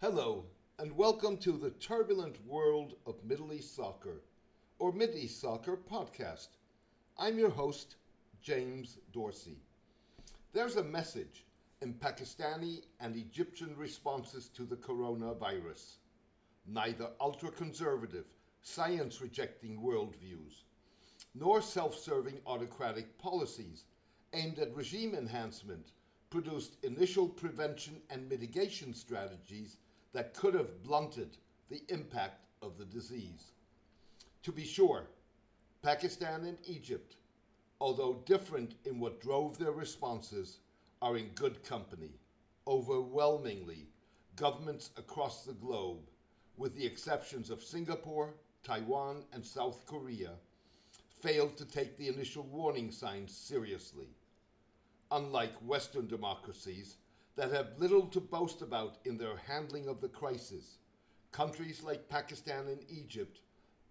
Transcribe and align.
Hello, 0.00 0.44
and 0.78 0.96
welcome 0.96 1.36
to 1.38 1.58
the 1.58 1.70
turbulent 1.70 2.36
world 2.46 2.94
of 3.04 3.24
Middle 3.24 3.52
East 3.52 3.74
soccer, 3.74 4.22
or 4.78 4.92
Mid 4.92 5.16
East 5.16 5.40
Soccer 5.40 5.76
podcast. 5.76 6.50
I'm 7.18 7.36
your 7.36 7.50
host, 7.50 7.96
James 8.40 8.98
Dorsey. 9.12 9.58
There's 10.52 10.76
a 10.76 10.84
message 10.84 11.44
in 11.82 11.94
Pakistani 11.94 12.82
and 13.00 13.16
Egyptian 13.16 13.74
responses 13.76 14.46
to 14.50 14.62
the 14.62 14.76
coronavirus. 14.76 15.96
Neither 16.64 17.08
ultra 17.20 17.50
conservative, 17.50 18.26
science 18.62 19.20
rejecting 19.20 19.80
worldviews, 19.82 20.62
nor 21.34 21.60
self 21.60 21.98
serving 21.98 22.38
autocratic 22.46 23.18
policies 23.18 23.82
aimed 24.32 24.60
at 24.60 24.76
regime 24.76 25.16
enhancement 25.16 25.90
produced 26.30 26.76
initial 26.84 27.26
prevention 27.26 27.96
and 28.10 28.28
mitigation 28.28 28.94
strategies 28.94 29.76
that 30.12 30.34
could 30.34 30.54
have 30.54 30.82
blunted 30.82 31.36
the 31.70 31.82
impact 31.88 32.46
of 32.62 32.78
the 32.78 32.84
disease. 32.84 33.52
To 34.42 34.52
be 34.52 34.64
sure, 34.64 35.04
Pakistan 35.82 36.44
and 36.44 36.58
Egypt, 36.66 37.16
although 37.80 38.22
different 38.26 38.74
in 38.84 38.98
what 38.98 39.20
drove 39.20 39.58
their 39.58 39.72
responses, 39.72 40.58
are 41.00 41.16
in 41.16 41.28
good 41.34 41.62
company. 41.62 42.12
Overwhelmingly, 42.66 43.86
governments 44.36 44.90
across 44.96 45.44
the 45.44 45.52
globe, 45.52 46.08
with 46.56 46.74
the 46.74 46.84
exceptions 46.84 47.50
of 47.50 47.62
Singapore, 47.62 48.34
Taiwan, 48.64 49.24
and 49.32 49.44
South 49.44 49.86
Korea, 49.86 50.32
failed 51.20 51.56
to 51.56 51.64
take 51.64 51.96
the 51.96 52.08
initial 52.08 52.42
warning 52.44 52.90
signs 52.90 53.36
seriously. 53.36 54.08
Unlike 55.10 55.54
Western 55.64 56.06
democracies 56.06 56.96
that 57.38 57.52
have 57.52 57.78
little 57.78 58.04
to 58.08 58.20
boast 58.20 58.62
about 58.62 58.96
in 59.04 59.16
their 59.16 59.36
handling 59.46 59.86
of 59.86 60.00
the 60.00 60.08
crisis, 60.08 60.78
countries 61.30 61.84
like 61.84 62.08
Pakistan 62.08 62.66
and 62.66 62.80
Egypt 62.90 63.38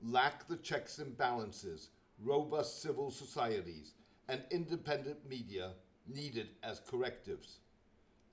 lack 0.04 0.46
the 0.50 0.58
checks 0.58 0.98
and 0.98 1.18
balances, 1.18 1.92
robust 2.22 2.82
civil 2.82 3.10
societies, 3.10 3.94
and 4.28 4.42
independent 4.52 5.18
media 5.30 5.72
needed 6.14 6.50
as 6.62 6.82
correctives. 6.82 7.60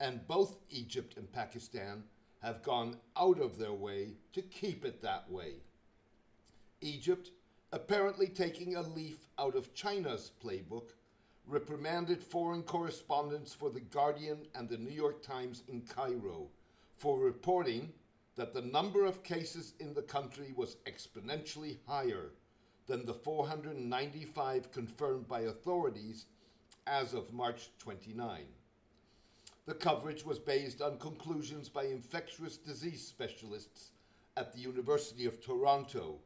And 0.01 0.27
both 0.27 0.57
Egypt 0.69 1.15
and 1.15 1.31
Pakistan 1.31 2.03
have 2.41 2.61
gone 2.61 2.97
out 3.15 3.39
of 3.39 3.57
their 3.57 3.71
way 3.71 4.15
to 4.33 4.41
keep 4.41 4.83
it 4.83 5.01
that 5.01 5.31
way. 5.31 5.53
Egypt, 6.81 7.29
apparently 7.71 8.27
taking 8.27 8.75
a 8.75 8.81
leaf 8.81 9.29
out 9.39 9.55
of 9.55 9.73
China's 9.73 10.31
playbook, 10.43 10.89
reprimanded 11.47 12.23
foreign 12.23 12.63
correspondents 12.63 13.53
for 13.53 13.69
The 13.69 13.81
Guardian 13.81 14.47
and 14.55 14.67
The 14.67 14.77
New 14.77 14.91
York 14.91 15.21
Times 15.21 15.63
in 15.67 15.81
Cairo 15.81 16.47
for 16.97 17.19
reporting 17.19 17.93
that 18.35 18.53
the 18.53 18.61
number 18.61 19.05
of 19.05 19.23
cases 19.23 19.73
in 19.79 19.93
the 19.93 20.01
country 20.01 20.53
was 20.55 20.77
exponentially 20.85 21.77
higher 21.87 22.31
than 22.87 23.05
the 23.05 23.13
495 23.13 24.71
confirmed 24.71 25.27
by 25.27 25.41
authorities 25.41 26.25
as 26.87 27.13
of 27.13 27.33
March 27.33 27.69
29. 27.79 28.41
The 29.65 29.73
coverage 29.73 30.25
was 30.25 30.37
based 30.37 30.81
on 30.81 30.99
conclusions 30.99 31.69
by 31.69 31.85
infectious 31.85 32.57
disease 32.57 33.05
specialists 33.05 33.91
at 34.37 34.53
the 34.53 34.59
University 34.59 35.25
of 35.25 35.41
Toronto, 35.41 36.19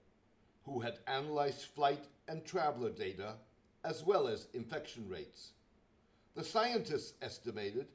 who 0.65 0.79
had 0.79 0.99
analyzed 1.07 1.61
flight 1.61 2.05
and 2.27 2.43
traveler 2.43 2.89
data 2.89 3.35
as 3.83 4.03
well 4.03 4.27
as 4.27 4.47
infection 4.53 5.09
rates. 5.09 5.53
The 6.35 6.43
scientists 6.43 7.13
estimated 7.21 7.87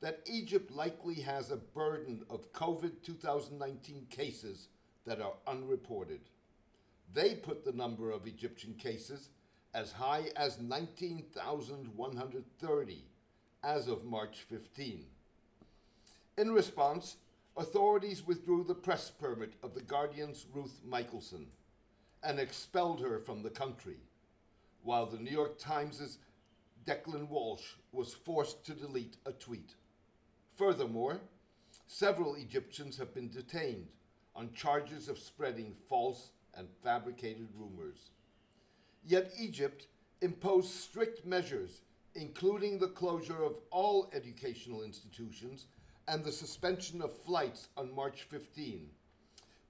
that 0.00 0.22
Egypt 0.26 0.70
likely 0.70 1.14
has 1.14 1.50
a 1.50 1.56
burden 1.56 2.22
of 2.30 2.52
COVID 2.52 3.02
2019 3.02 4.06
cases 4.10 4.68
that 5.06 5.20
are 5.20 5.34
unreported. 5.46 6.20
They 7.14 7.34
put 7.34 7.64
the 7.64 7.72
number 7.72 8.10
of 8.10 8.26
Egyptian 8.26 8.74
cases 8.74 9.30
as 9.74 9.92
high 9.92 10.24
as 10.36 10.60
19,130 10.60 13.04
as 13.64 13.88
of 13.88 14.04
March 14.04 14.44
15. 14.48 15.04
In 16.36 16.52
response, 16.52 17.16
authorities 17.56 18.26
withdrew 18.26 18.64
the 18.64 18.74
press 18.74 19.10
permit 19.10 19.54
of 19.62 19.72
The 19.74 19.82
Guardian's 19.82 20.44
Ruth 20.54 20.80
Michaelson 20.86 21.46
and 22.22 22.38
expelled 22.38 23.00
her 23.00 23.18
from 23.18 23.42
the 23.42 23.50
country 23.50 23.96
while 24.88 25.04
the 25.04 25.18
New 25.18 25.30
York 25.30 25.58
Times' 25.58 26.16
Declan 26.86 27.28
Walsh 27.28 27.74
was 27.92 28.14
forced 28.14 28.64
to 28.64 28.72
delete 28.72 29.18
a 29.26 29.32
tweet. 29.32 29.74
Furthermore, 30.56 31.20
several 31.86 32.36
Egyptians 32.36 32.96
have 32.96 33.12
been 33.12 33.28
detained 33.28 33.88
on 34.34 34.50
charges 34.54 35.10
of 35.10 35.18
spreading 35.18 35.74
false 35.90 36.30
and 36.54 36.66
fabricated 36.82 37.48
rumors. 37.54 38.12
Yet 39.06 39.30
Egypt 39.38 39.88
imposed 40.22 40.70
strict 40.70 41.26
measures, 41.26 41.82
including 42.14 42.78
the 42.78 42.88
closure 42.88 43.42
of 43.44 43.56
all 43.70 44.08
educational 44.14 44.84
institutions 44.84 45.66
and 46.06 46.24
the 46.24 46.32
suspension 46.32 47.02
of 47.02 47.12
flights 47.12 47.68
on 47.76 47.94
March 47.94 48.22
15, 48.22 48.88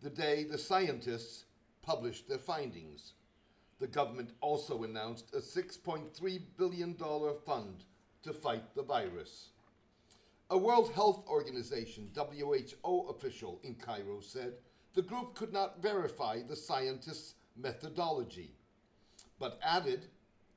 the 0.00 0.10
day 0.10 0.44
the 0.44 0.56
scientists 0.56 1.46
published 1.82 2.28
their 2.28 2.38
findings 2.38 3.14
the 3.80 3.86
government 3.86 4.30
also 4.40 4.82
announced 4.82 5.34
a 5.34 5.38
$6.3 5.38 6.40
billion 6.56 6.96
fund 7.46 7.84
to 8.22 8.32
fight 8.32 8.74
the 8.74 8.82
virus. 8.82 9.50
A 10.50 10.58
World 10.58 10.92
Health 10.92 11.24
Organization 11.28 12.10
WHO 12.14 13.06
official 13.08 13.60
in 13.62 13.74
Cairo 13.74 14.20
said 14.20 14.54
the 14.94 15.02
group 15.02 15.34
could 15.34 15.52
not 15.52 15.82
verify 15.82 16.40
the 16.42 16.56
scientists' 16.56 17.34
methodology, 17.56 18.54
but 19.38 19.60
added 19.62 20.06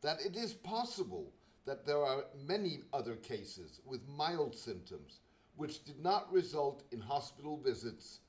that 0.01 0.21
it 0.25 0.35
is 0.35 0.53
possible 0.53 1.31
that 1.65 1.85
there 1.85 2.03
are 2.03 2.25
many 2.47 2.79
other 2.93 3.15
cases 3.15 3.81
with 3.85 4.07
mild 4.07 4.55
symptoms 4.55 5.19
which 5.57 5.83
did 5.83 6.01
not 6.01 6.31
result 6.31 6.83
in 6.91 6.99
hospital 6.99 7.57
visits 7.57 8.19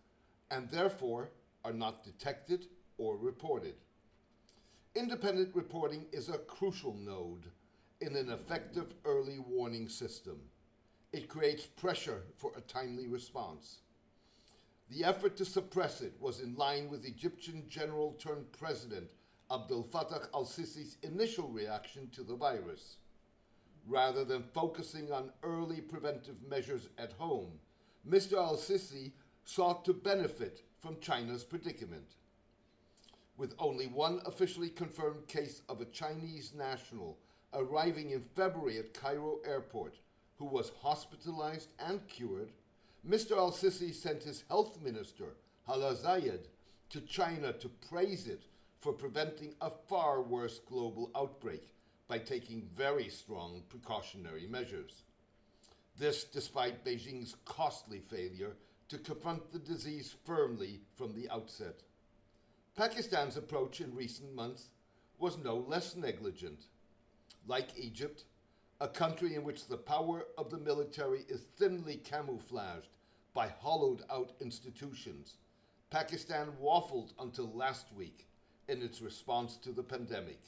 and 0.50 0.68
therefore 0.70 1.30
are 1.64 1.72
not 1.72 2.04
detected 2.04 2.66
or 2.98 3.16
reported. 3.16 3.74
Independent 4.94 5.54
reporting 5.54 6.04
is 6.12 6.28
a 6.28 6.36
crucial 6.36 6.92
node 6.92 7.46
in 8.02 8.14
an 8.14 8.28
effective 8.28 8.94
early 9.06 9.38
warning 9.38 9.88
system. 9.88 10.38
It 11.14 11.30
creates 11.30 11.64
pressure 11.64 12.24
for 12.36 12.52
a 12.54 12.60
timely 12.60 13.08
response. 13.08 13.78
The 14.90 15.04
effort 15.04 15.34
to 15.38 15.46
suppress 15.46 16.02
it 16.02 16.12
was 16.20 16.40
in 16.40 16.56
line 16.56 16.90
with 16.90 17.06
Egyptian 17.06 17.64
general 17.70 18.12
turned 18.18 18.52
president 18.52 19.08
Abdel 19.50 19.88
Fattah 19.90 20.28
al 20.34 20.44
Sisi's 20.44 20.98
initial 21.02 21.48
reaction 21.48 22.10
to 22.10 22.22
the 22.22 22.36
virus. 22.36 22.98
Rather 23.86 24.26
than 24.26 24.42
focusing 24.42 25.10
on 25.10 25.32
early 25.42 25.80
preventive 25.80 26.36
measures 26.46 26.90
at 26.98 27.12
home, 27.12 27.52
Mr. 28.06 28.34
al 28.34 28.58
Sisi 28.58 29.12
sought 29.44 29.86
to 29.86 29.94
benefit 29.94 30.64
from 30.80 31.00
China's 31.00 31.44
predicament 31.44 32.16
with 33.42 33.56
only 33.58 33.88
one 33.88 34.20
officially 34.24 34.68
confirmed 34.68 35.26
case 35.26 35.62
of 35.68 35.80
a 35.80 35.84
Chinese 35.86 36.52
national 36.56 37.18
arriving 37.52 38.10
in 38.10 38.20
February 38.20 38.78
at 38.78 38.94
Cairo 38.94 39.40
airport 39.44 39.96
who 40.38 40.44
was 40.44 40.70
hospitalized 40.80 41.72
and 41.80 42.06
cured, 42.06 42.52
Mr. 43.04 43.32
al 43.32 43.50
Sisi 43.50 43.92
sent 43.92 44.22
his 44.22 44.44
health 44.48 44.80
minister, 44.80 45.34
Hala 45.66 45.92
Zayed, 45.96 46.46
to 46.90 47.00
China 47.00 47.52
to 47.54 47.68
praise 47.90 48.28
it 48.28 48.44
for 48.78 48.92
preventing 48.92 49.56
a 49.60 49.70
far 49.88 50.22
worse 50.22 50.60
global 50.60 51.10
outbreak 51.16 51.68
by 52.06 52.18
taking 52.18 52.68
very 52.76 53.08
strong 53.08 53.60
precautionary 53.68 54.46
measures. 54.46 55.02
This 55.98 56.22
despite 56.22 56.84
Beijing's 56.84 57.34
costly 57.44 58.02
failure 58.08 58.52
to 58.88 58.98
confront 58.98 59.50
the 59.50 59.58
disease 59.58 60.14
firmly 60.24 60.78
from 60.94 61.12
the 61.16 61.28
outset. 61.28 61.82
Pakistan's 62.74 63.36
approach 63.36 63.82
in 63.82 63.94
recent 63.94 64.34
months 64.34 64.70
was 65.18 65.36
no 65.36 65.56
less 65.56 65.94
negligent. 65.94 66.64
Like 67.46 67.68
Egypt, 67.76 68.24
a 68.80 68.88
country 68.88 69.34
in 69.34 69.44
which 69.44 69.66
the 69.66 69.76
power 69.76 70.24
of 70.38 70.48
the 70.48 70.56
military 70.56 71.26
is 71.28 71.42
thinly 71.58 71.96
camouflaged 71.96 72.88
by 73.34 73.48
hollowed 73.60 74.02
out 74.10 74.32
institutions, 74.40 75.36
Pakistan 75.90 76.48
waffled 76.62 77.12
until 77.20 77.52
last 77.52 77.92
week 77.94 78.26
in 78.68 78.80
its 78.80 79.02
response 79.02 79.56
to 79.56 79.72
the 79.72 79.82
pandemic. 79.82 80.40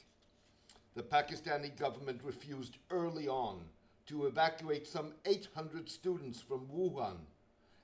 The 0.95 1.03
Pakistani 1.03 1.77
government 1.77 2.21
refused 2.23 2.77
early 2.89 3.27
on 3.27 3.59
to 4.07 4.25
evacuate 4.25 4.87
some 4.87 5.13
800 5.25 5.87
students 5.89 6.41
from 6.41 6.67
Wuhan 6.73 7.17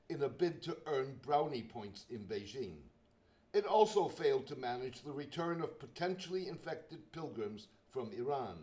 in 0.10 0.24
a 0.24 0.30
bid 0.30 0.64
to 0.64 0.78
earn 0.88 1.20
brownie 1.22 1.62
points 1.62 2.06
in 2.10 2.26
Beijing. 2.26 2.78
It 3.54 3.66
also 3.66 4.08
failed 4.08 4.48
to 4.48 4.56
manage 4.56 5.02
the 5.02 5.12
return 5.12 5.62
of 5.62 5.80
potentially 5.80 6.48
infected 6.48 7.12
pilgrims 7.12 7.68
from 7.90 8.12
Iran. 8.14 8.58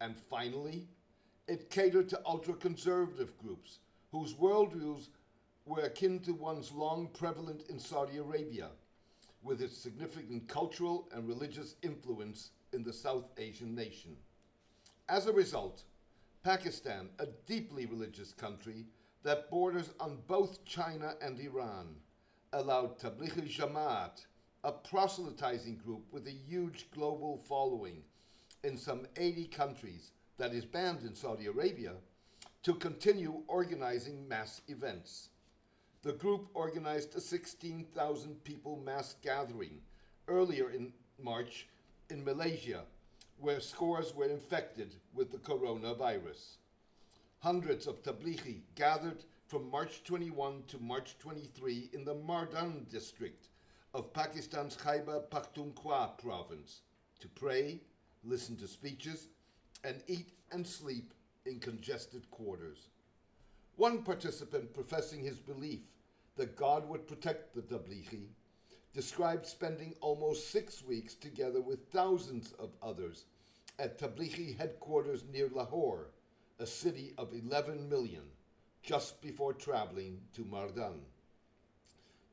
And 0.00 0.16
finally, 0.16 0.86
it 1.48 1.70
catered 1.70 2.08
to 2.10 2.20
ultra 2.26 2.54
conservative 2.54 3.36
groups 3.38 3.78
whose 4.10 4.34
worldviews 4.34 5.08
were 5.64 5.82
akin 5.82 6.20
to 6.20 6.34
ones 6.34 6.72
long 6.72 7.08
prevalent 7.08 7.64
in 7.70 7.78
Saudi 7.78 8.18
Arabia, 8.18 8.68
with 9.42 9.62
its 9.62 9.78
significant 9.78 10.46
cultural 10.46 11.08
and 11.14 11.26
religious 11.26 11.76
influence 11.82 12.50
in 12.72 12.82
the 12.82 12.92
South 12.92 13.30
Asian 13.38 13.74
nation. 13.74 14.16
As 15.08 15.26
a 15.26 15.32
result, 15.32 15.84
Pakistan, 16.42 17.08
a 17.18 17.26
deeply 17.46 17.86
religious 17.86 18.32
country 18.32 18.84
that 19.22 19.50
borders 19.50 19.90
on 20.00 20.18
both 20.26 20.64
China 20.64 21.14
and 21.22 21.38
Iran, 21.40 21.94
allowed 22.52 22.98
Tablighi 22.98 23.48
Jamaat, 23.48 24.24
a 24.64 24.72
proselytizing 24.72 25.76
group 25.76 26.02
with 26.12 26.26
a 26.26 26.38
huge 26.48 26.90
global 26.92 27.38
following 27.48 28.02
in 28.62 28.76
some 28.76 29.06
80 29.16 29.46
countries 29.46 30.12
that 30.38 30.52
is 30.52 30.64
banned 30.64 31.02
in 31.02 31.14
Saudi 31.14 31.46
Arabia, 31.46 31.94
to 32.62 32.74
continue 32.74 33.42
organizing 33.48 34.28
mass 34.28 34.60
events. 34.68 35.30
The 36.02 36.12
group 36.12 36.48
organized 36.54 37.16
a 37.16 37.20
16,000 37.20 38.44
people 38.44 38.80
mass 38.84 39.16
gathering 39.22 39.80
earlier 40.28 40.70
in 40.70 40.92
March 41.20 41.68
in 42.10 42.24
Malaysia, 42.24 42.82
where 43.38 43.60
scores 43.60 44.14
were 44.14 44.28
infected 44.28 44.94
with 45.14 45.32
the 45.32 45.38
coronavirus. 45.38 46.56
Hundreds 47.40 47.86
of 47.86 48.02
Tablighi 48.02 48.60
gathered 48.76 49.24
from 49.52 49.70
March 49.70 50.02
21 50.04 50.62
to 50.66 50.78
March 50.78 51.14
23 51.18 51.90
in 51.92 52.06
the 52.06 52.14
Mardan 52.14 52.88
district 52.88 53.48
of 53.92 54.10
Pakistan's 54.14 54.74
Khyber 54.74 55.20
Pakhtunkhwa 55.30 56.16
province 56.16 56.80
to 57.20 57.28
pray, 57.28 57.78
listen 58.24 58.56
to 58.56 58.66
speeches, 58.66 59.28
and 59.84 60.02
eat 60.06 60.30
and 60.52 60.66
sleep 60.66 61.12
in 61.44 61.60
congested 61.60 62.30
quarters. 62.30 62.88
One 63.76 64.02
participant 64.02 64.72
professing 64.72 65.22
his 65.22 65.36
belief 65.36 65.82
that 66.36 66.56
God 66.56 66.88
would 66.88 67.06
protect 67.06 67.54
the 67.54 67.60
Tablighi 67.60 68.28
described 68.94 69.44
spending 69.44 69.94
almost 70.00 70.50
six 70.50 70.82
weeks 70.82 71.14
together 71.14 71.60
with 71.60 71.90
thousands 71.90 72.54
of 72.58 72.70
others 72.82 73.26
at 73.78 73.98
Tablighi 73.98 74.56
headquarters 74.56 75.24
near 75.30 75.50
Lahore, 75.52 76.06
a 76.58 76.66
city 76.66 77.12
of 77.18 77.34
11 77.34 77.86
million, 77.90 78.22
just 78.82 79.20
before 79.20 79.52
traveling 79.52 80.18
to 80.34 80.42
Mardan. 80.44 81.00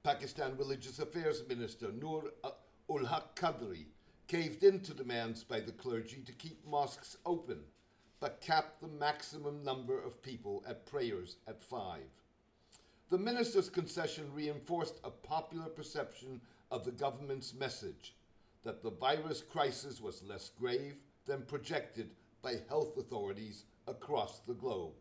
Pakistan 0.04 0.58
Religious 0.58 1.00
Affairs 1.00 1.44
Minister 1.48 1.92
Nur 1.92 2.32
ul 2.44 3.06
uh, 3.06 3.06
Haq 3.06 3.36
Qadri 3.36 3.86
caved 4.28 4.64
in 4.64 4.80
to 4.82 4.94
demands 4.94 5.44
by 5.44 5.60
the 5.60 5.72
clergy 5.72 6.22
to 6.26 6.32
keep 6.34 6.66
mosques 6.66 7.18
open, 7.26 7.60
but 8.20 8.42
capped 8.42 8.82
the 8.82 8.88
maximum 8.88 9.64
number 9.64 10.02
of 10.02 10.22
people 10.22 10.64
at 10.68 10.86
prayers 10.86 11.38
at 11.48 11.62
five. 11.62 12.10
The 13.10 13.18
minister's 13.18 13.70
concession 13.70 14.32
reinforced 14.34 15.00
a 15.04 15.10
popular 15.10 15.66
perception 15.66 16.42
of 16.72 16.86
the 16.86 16.92
government's 16.92 17.54
message 17.54 18.16
that 18.64 18.84
the 18.84 18.92
virus 18.92 19.42
crisis 19.42 20.00
was 20.00 20.24
less 20.24 20.52
grave 20.60 21.02
than 21.26 21.42
projected 21.44 22.12
by 22.42 22.56
health 22.70 22.98
authorities 22.98 23.66
across 23.88 24.40
the 24.40 24.54
globe. 24.54 24.94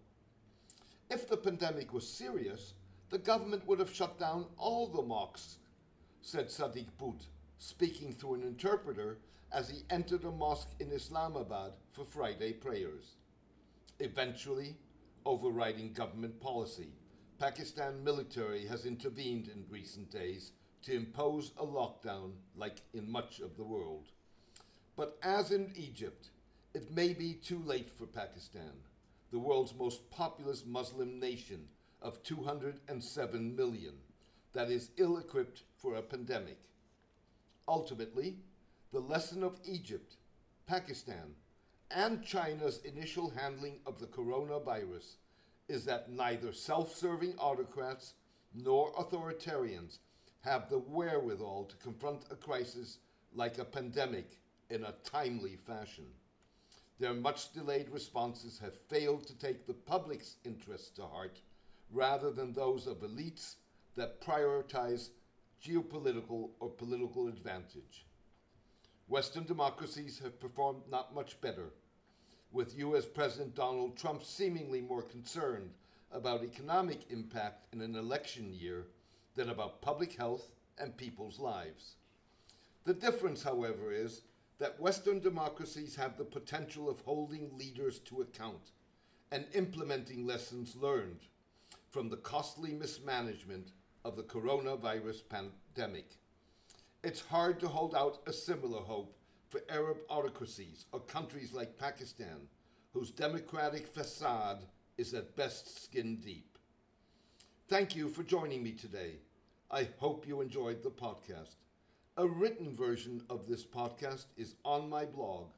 If 1.11 1.27
the 1.27 1.39
pandemic 1.39 1.95
was 1.95 2.07
serious, 2.07 2.75
the 3.09 3.19
government 3.19 3.67
would 3.67 3.79
have 3.79 3.95
shut 3.95 4.19
down 4.19 4.47
all 4.59 4.87
the 4.89 5.03
mosques, 5.03 5.57
said 6.21 6.49
Sadiq 6.49 6.89
Bhut, 7.01 7.23
speaking 7.59 8.13
through 8.13 8.35
an 8.35 8.43
interpreter 8.43 9.19
as 9.51 9.71
he 9.71 9.85
entered 9.89 10.25
a 10.25 10.31
mosque 10.31 10.69
in 10.81 10.93
Islamabad 10.93 11.73
for 11.93 12.05
Friday 12.05 12.53
prayers. 12.53 13.15
Eventually, 14.01 14.77
overriding 15.25 15.95
government 15.95 16.39
policy, 16.41 16.93
Pakistan 17.39 18.05
military 18.05 18.67
has 18.67 18.85
intervened 18.85 19.49
in 19.49 19.65
recent 19.71 20.11
days 20.11 20.53
to 20.83 20.95
impose 20.95 21.53
a 21.57 21.65
lockdown 21.65 22.33
like 22.55 22.83
in 22.93 23.11
much 23.11 23.41
of 23.41 23.57
the 23.57 23.65
world. 23.65 24.09
But 24.95 25.17
as 25.23 25.53
in 25.53 25.73
Egypt, 25.75 26.31
it 26.75 26.95
may 26.95 27.15
be 27.15 27.33
too 27.33 27.63
late 27.65 27.91
for 27.91 28.07
Pakistan, 28.07 28.73
the 29.31 29.39
world's 29.39 29.75
most 29.75 30.11
populous 30.11 30.65
Muslim 30.67 31.19
nation 31.21 31.69
of 32.01 32.23
207 32.23 33.57
million, 33.57 33.95
that 34.53 34.71
is 34.71 34.91
ill 34.97 35.19
equipped 35.19 35.63
for 35.77 35.97
a 35.97 36.03
pandemic. 36.03 36.59
Ultimately, 37.67 38.37
the 38.93 39.01
lesson 39.01 39.43
of 39.43 39.61
Egypt, 39.65 40.17
Pakistan, 40.67 41.35
and 41.91 42.25
China's 42.25 42.81
initial 42.85 43.31
handling 43.31 43.81
of 43.87 43.99
the 43.99 44.07
coronavirus 44.07 45.17
is 45.69 45.85
that 45.85 46.11
neither 46.11 46.53
self 46.53 46.95
serving 46.95 47.35
autocrats 47.39 48.15
nor 48.55 48.93
authoritarians 48.95 49.99
have 50.41 50.69
the 50.71 50.79
wherewithal 50.79 51.65
to 51.65 51.77
confront 51.77 52.25
a 52.31 52.37
crisis 52.37 52.99
like 53.35 53.59
a 53.59 53.65
pandemic 53.65 54.39
in 54.71 54.85
a 54.85 54.95
timely 55.05 55.57
fashion. 55.57 56.07
Their 56.99 57.15
much 57.15 57.53
delayed 57.53 57.91
responses 57.91 58.59
have 58.59 58.75
failed 58.89 59.27
to 59.27 59.39
take 59.39 59.67
the 59.67 59.75
public's 59.75 60.37
interests 60.45 60.91
to 60.97 61.07
heart 61.07 61.41
rather 61.91 62.31
than 62.31 62.53
those 62.53 62.87
of 62.87 62.99
elites 63.03 63.55
that 63.95 64.21
prioritize 64.21 65.11
geopolitical 65.65 66.51
or 66.61 66.69
political 66.69 67.29
advantage. 67.29 68.07
Western 69.07 69.45
democracies 69.45 70.19
have 70.19 70.41
performed 70.41 70.83
not 70.91 71.15
much 71.15 71.41
better, 71.41 71.71
with 72.53 72.79
US 72.79 73.07
President 73.07 73.55
Donald 73.55 73.97
Trump 73.97 74.23
seemingly 74.23 74.81
more 74.81 75.03
concerned 75.03 75.71
about 76.13 76.43
economic 76.43 77.11
impact 77.11 77.73
in 77.73 77.81
an 77.81 77.95
election 77.95 78.53
year 78.53 78.87
than 79.35 79.51
about 79.51 79.83
public 79.83 80.15
health 80.15 80.51
and 80.79 80.97
people's 80.97 81.39
lives. 81.39 81.95
The 82.85 82.95
difference, 82.95 83.43
however, 83.43 83.93
is 83.93 84.23
that 84.59 84.81
Western 84.81 85.21
democracies 85.21 85.95
have 85.97 86.17
the 86.17 86.25
potential 86.25 86.89
of 86.89 87.01
holding 87.01 87.57
leaders 87.57 87.99
to 88.01 88.21
account 88.21 88.73
and 89.31 89.45
implementing 89.55 90.27
lessons 90.27 90.75
learned 90.75 91.21
from 91.91 92.09
the 92.09 92.17
costly 92.17 92.73
mismanagement 92.73 93.73
of 94.05 94.17
the 94.17 94.23
coronavirus 94.23 95.23
pandemic. 95.29 96.17
It's 97.05 97.21
hard 97.21 97.61
to 97.61 97.69
hold 97.69 97.95
out 97.95 98.21
a 98.27 98.33
similar 98.33 98.81
hope 98.81 99.17
for 99.49 99.61
Arab 99.69 99.99
autocracies 100.09 100.87
or 100.93 101.01
countries 101.01 101.53
like 101.53 101.79
Pakistan, 101.79 102.49
whose 102.93 103.11
democratic 103.11 103.87
facade 103.87 104.65
is 104.97 105.15
at 105.15 105.37
best 105.37 105.85
skin 105.85 106.17
deep. 106.17 106.59
Thank 107.69 107.95
you 107.95 108.09
for 108.09 108.23
joining 108.23 108.63
me 108.63 108.73
today. 108.73 109.17
I 109.71 109.89
hope 109.99 110.27
you 110.27 110.41
enjoyed 110.41 110.83
the 110.83 110.91
podcast. 110.91 111.57
A 112.19 112.27
written 112.27 112.75
version 112.75 113.23
of 113.31 113.47
this 113.47 113.65
podcast 113.65 114.27
is 114.37 114.57
on 114.65 114.91
my 114.91 115.05
blog, 115.05 115.53